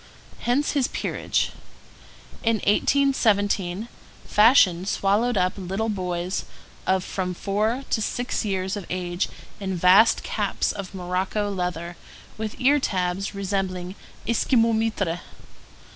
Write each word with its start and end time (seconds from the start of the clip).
Hence 0.39 0.71
his 0.71 0.87
peerage. 0.87 1.51
In 2.41 2.55
1817 2.55 3.87
fashion 4.25 4.87
swallowed 4.87 5.37
up 5.37 5.53
little 5.57 5.89
boys 5.89 6.45
of 6.87 7.03
from 7.03 7.35
four 7.35 7.83
to 7.91 8.01
six 8.01 8.43
years 8.43 8.75
of 8.75 8.87
age 8.89 9.29
in 9.59 9.75
vast 9.75 10.23
caps 10.23 10.71
of 10.71 10.95
morocco 10.95 11.51
leather 11.51 11.97
with 12.35 12.55
ear 12.59 12.79
tabs 12.79 13.35
resembling 13.35 13.93
Esquimaux 14.27 14.73
mitres. 14.73 15.19